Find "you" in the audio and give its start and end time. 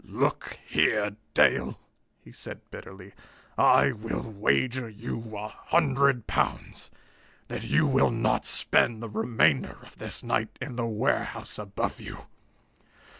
4.89-5.21, 7.65-7.85, 12.01-12.21